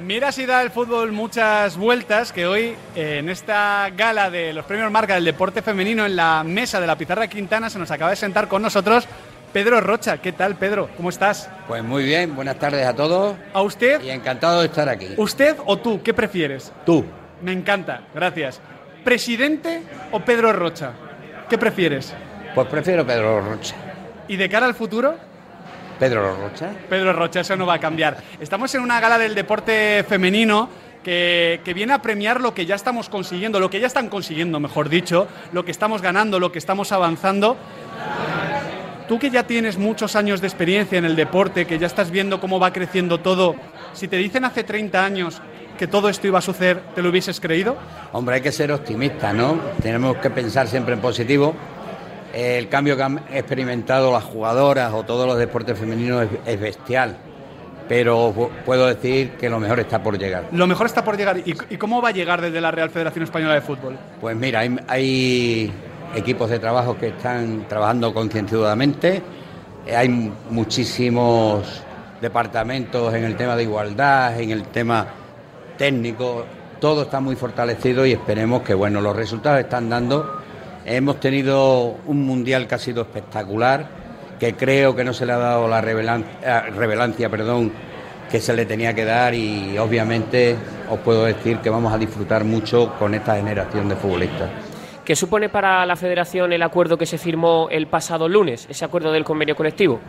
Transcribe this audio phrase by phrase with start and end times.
[0.00, 4.64] Mira si da el fútbol muchas vueltas, que hoy eh, en esta gala de los
[4.64, 8.08] premios Marca del deporte femenino en la mesa de la Pizarra Quintana se nos acaba
[8.08, 9.06] de sentar con nosotros
[9.52, 10.16] Pedro Rocha.
[10.16, 10.88] ¿Qué tal, Pedro?
[10.96, 11.50] ¿Cómo estás?
[11.68, 13.36] Pues muy bien, buenas tardes a todos.
[13.52, 14.00] ¿A usted?
[14.02, 15.08] Y encantado de estar aquí.
[15.18, 16.02] ¿Usted o tú?
[16.02, 16.72] ¿Qué prefieres?
[16.86, 17.04] Tú.
[17.42, 18.58] Me encanta, gracias.
[19.04, 19.82] ¿Presidente
[20.12, 20.92] o Pedro Rocha?
[21.50, 22.14] ¿Qué prefieres?
[22.54, 23.74] Pues prefiero Pedro Rocha.
[24.28, 25.29] ¿Y de cara al futuro?
[26.00, 26.70] Pedro Rocha.
[26.88, 28.16] Pedro Rocha, eso no va a cambiar.
[28.40, 30.68] Estamos en una gala del deporte femenino
[31.04, 34.58] que, que, viene a premiar lo que ya estamos consiguiendo, lo que ya están consiguiendo,
[34.60, 37.56] mejor dicho, lo que estamos ganando, lo que estamos avanzando.
[39.08, 42.40] Tú que ya tienes muchos años de experiencia en el deporte, que ya estás viendo
[42.40, 43.56] cómo va creciendo todo,
[43.92, 45.42] si te dicen hace 30 años
[45.78, 47.76] que todo esto iba a suceder, ¿te lo hubieses creído?
[48.12, 49.58] Hombre, hay que ser optimista, ¿no?
[49.82, 51.54] Tenemos que pensar siempre en positivo.
[52.32, 57.16] El cambio que han experimentado las jugadoras o todos los deportes femeninos es, es bestial,
[57.88, 60.44] pero puedo decir que lo mejor está por llegar.
[60.52, 61.38] Lo mejor está por llegar.
[61.38, 63.98] ¿Y, ¿Y, cómo va a llegar desde la Real Federación Española de Fútbol?
[64.20, 65.72] Pues mira, hay, hay
[66.14, 69.22] equipos de trabajo que están trabajando concienzudamente,
[69.94, 70.08] hay
[70.50, 71.82] muchísimos
[72.20, 75.06] departamentos en el tema de igualdad, en el tema
[75.78, 76.44] técnico,
[76.80, 80.39] todo está muy fortalecido y esperemos que bueno, los resultados están dando.
[80.92, 83.86] Hemos tenido un mundial que ha sido espectacular,
[84.40, 87.70] que creo que no se le ha dado la revelancia, revelancia perdón,
[88.28, 90.56] que se le tenía que dar y obviamente
[90.90, 94.50] os puedo decir que vamos a disfrutar mucho con esta generación de futbolistas.
[95.04, 99.12] ¿Qué supone para la federación el acuerdo que se firmó el pasado lunes, ese acuerdo
[99.12, 100.00] del convenio colectivo?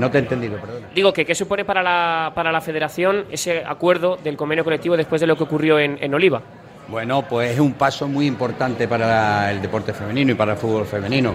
[0.00, 0.82] No te he entendido, perdón.
[0.96, 5.20] Digo que qué supone para la, para la federación ese acuerdo del convenio colectivo después
[5.20, 6.42] de lo que ocurrió en, en Oliva.
[6.88, 10.86] Bueno, pues es un paso muy importante para el deporte femenino y para el fútbol
[10.86, 11.34] femenino.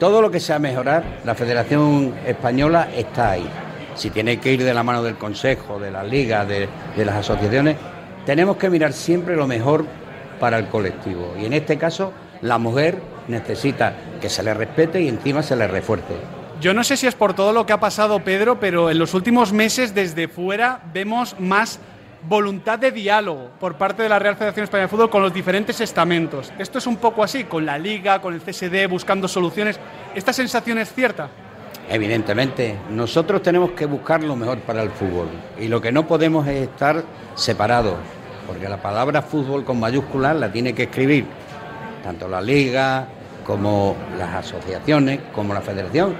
[0.00, 3.48] Todo lo que sea mejorar, la Federación Española está ahí.
[3.94, 7.14] Si tiene que ir de la mano del Consejo, de las ligas, de, de las
[7.14, 7.76] asociaciones,
[8.26, 9.84] tenemos que mirar siempre lo mejor
[10.40, 11.32] para el colectivo.
[11.40, 12.12] Y en este caso,
[12.42, 16.14] la mujer necesita que se le respete y encima se le refuerce.
[16.60, 19.14] Yo no sé si es por todo lo que ha pasado, Pedro, pero en los
[19.14, 21.78] últimos meses desde fuera vemos más
[22.22, 25.80] voluntad de diálogo por parte de la Real Federación Española de Fútbol con los diferentes
[25.80, 26.52] estamentos.
[26.58, 29.78] Esto es un poco así, con la Liga, con el CSD, buscando soluciones.
[30.14, 31.28] ¿Esta sensación es cierta?
[31.88, 36.46] Evidentemente, nosotros tenemos que buscar lo mejor para el fútbol y lo que no podemos
[36.46, 37.02] es estar
[37.34, 37.94] separados,
[38.46, 41.24] porque la palabra fútbol con mayúsculas la tiene que escribir
[42.02, 43.06] tanto la liga
[43.44, 46.14] como las asociaciones, como la federación.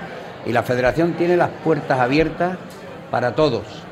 [0.46, 2.56] Y la federación tiene las puertas abiertas
[3.10, 3.87] para todos.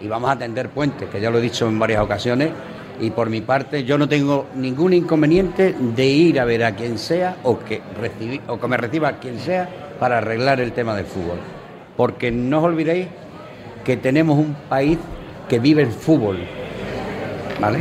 [0.00, 2.50] Y vamos a tender puentes, que ya lo he dicho en varias ocasiones.
[3.00, 6.98] Y por mi parte, yo no tengo ningún inconveniente de ir a ver a quien
[6.98, 9.68] sea o que, recibir, o que me reciba quien sea
[9.98, 11.38] para arreglar el tema del fútbol.
[11.96, 13.08] Porque no os olvidéis
[13.84, 14.98] que tenemos un país
[15.48, 16.38] que vive el fútbol.
[17.60, 17.78] ¿Vale?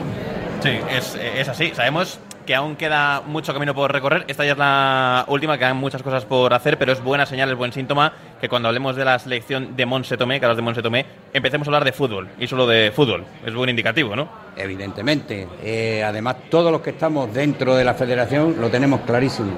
[0.61, 1.71] Sí, es, es así.
[1.73, 2.19] Sabemos
[2.49, 4.25] que aún queda mucho camino por recorrer.
[4.27, 7.55] Esta ya es la última, quedan muchas cosas por hacer, pero es buena señal, es
[7.55, 8.11] buen síntoma
[8.41, 11.69] que cuando hablemos de la selección de Monse Tomé, que de Monse Tomé, empecemos a
[11.69, 13.23] hablar de fútbol y solo de fútbol.
[13.45, 14.27] Es buen indicativo, ¿no?
[14.57, 15.47] Evidentemente.
[15.61, 19.51] Eh, además, todos los que estamos dentro de la federación lo tenemos clarísimo.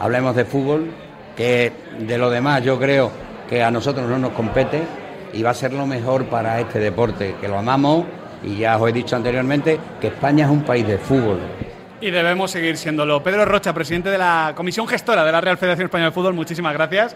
[0.00, 0.90] Hablemos de fútbol,
[1.36, 3.12] que de lo demás yo creo
[3.46, 4.80] que a nosotros no nos compete
[5.34, 8.06] y va a ser lo mejor para este deporte, que lo amamos
[8.42, 11.38] y ya os he dicho anteriormente que España es un país de fútbol.
[12.02, 13.22] Y debemos seguir siéndolo.
[13.22, 16.72] Pedro Rocha, presidente de la Comisión Gestora de la Real Federación Española de Fútbol, muchísimas
[16.72, 17.14] gracias.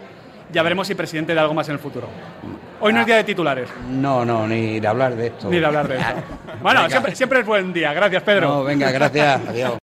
[0.53, 2.09] Ya veremos si presidente de algo más en el futuro.
[2.79, 3.69] Hoy no es día de titulares.
[3.91, 5.51] No, no, ni de hablar de esto.
[5.51, 6.23] Ni de hablar de esto.
[6.63, 7.93] bueno, siempre, siempre es buen día.
[7.93, 8.49] Gracias, Pedro.
[8.49, 9.41] No, venga, gracias.
[9.49, 9.79] Adiós.